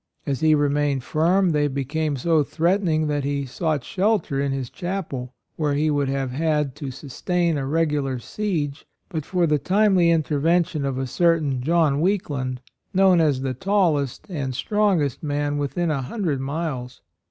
[0.25, 5.31] As he remained firm, they became so threatening that he sought shelter in his chapel,
[5.57, 10.85] where he would have had to sustain a regular siege but for the timely intervention
[10.85, 12.61] of a certain John Weakland,
[12.95, 17.01] known as the tallest and strongest man within a hun dred miles.